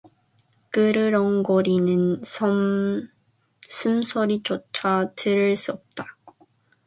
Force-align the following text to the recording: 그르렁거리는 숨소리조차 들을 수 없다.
그르렁거리는 0.71 2.23
숨소리조차 3.67 5.11
들을 5.15 5.55
수 5.55 5.73
없다. 5.73 6.17